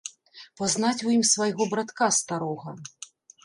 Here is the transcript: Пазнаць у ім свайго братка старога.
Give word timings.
Пазнаць 0.61 1.03
у 1.11 1.13
ім 1.17 1.21
свайго 1.33 1.69
братка 1.77 2.11
старога. 2.21 2.77